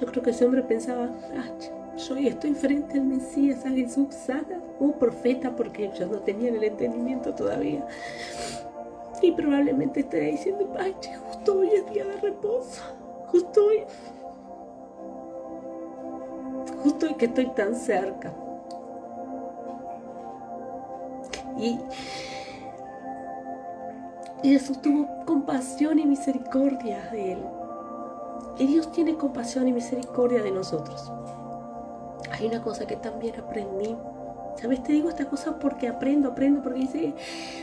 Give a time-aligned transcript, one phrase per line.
[0.00, 1.50] Yo creo que ese hombre pensaba, ah,
[2.08, 6.64] yo estoy frente al Mesías, a Jesús, sana, un profeta, porque ellos no tenían el
[6.64, 7.86] entendimiento todavía.
[9.20, 10.96] Y probablemente estaría diciendo, ay,
[11.28, 12.82] justo hoy es día de reposo,
[13.26, 13.82] justo hoy,
[16.82, 18.32] justo hoy que estoy tan cerca.
[21.58, 21.78] Y,
[24.42, 27.59] Jesús tuvo compasión y misericordia de él.
[28.58, 31.10] Y Dios tiene compasión y misericordia de nosotros.
[32.30, 33.96] Hay una cosa que también aprendí.
[34.60, 34.82] ¿Sabes?
[34.82, 37.14] Te digo esta cosa porque aprendo, aprendo, porque dice,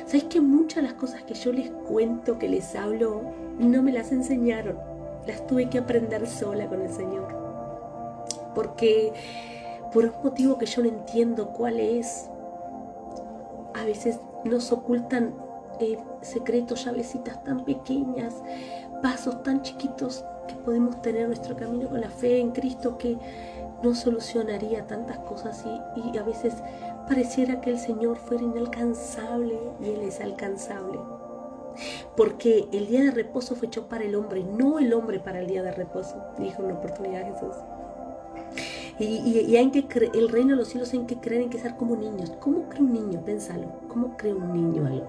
[0.06, 3.22] ¿sabes que muchas de las cosas que yo les cuento, que les hablo,
[3.60, 4.80] no me las enseñaron?
[5.28, 7.28] Las tuve que aprender sola con el Señor.
[8.56, 9.14] Porque
[9.94, 12.30] por un motivo que yo no entiendo cuál es,
[13.76, 15.36] a veces nos ocultan
[15.80, 18.34] eh, secretos, llavecitas tan pequeñas,
[19.02, 23.18] pasos tan chiquitos que podemos tener en nuestro camino con la fe en Cristo que
[23.84, 25.64] no solucionaría tantas cosas
[25.96, 26.56] y, a veces
[27.08, 31.00] pareciera que el Señor fuera inalcanzable y Él es alcanzable.
[32.16, 35.48] Porque el día de reposo fue hecho para el hombre, no el hombre para el
[35.48, 37.56] día de reposo, dijo en una oportunidad Jesús.
[39.00, 41.96] Y, hay que el reino de los cielos hay que creer en que ser como
[41.96, 42.34] niños.
[42.40, 43.22] ¿Cómo cree un niño?
[43.24, 43.68] Pénsalo.
[43.88, 45.06] ¿Cómo cree un niño algo?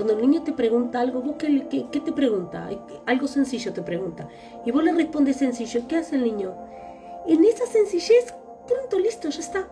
[0.00, 1.50] Cuando el niño te pregunta algo, ¿vos qué,
[1.90, 2.70] te pregunta?
[3.04, 4.30] Algo sencillo te pregunta.
[4.64, 5.82] Y vos le respondes sencillo.
[5.86, 6.56] ¿Qué hace el niño?
[7.26, 8.32] En esa sencillez,
[8.66, 9.68] pronto, listo, ya está.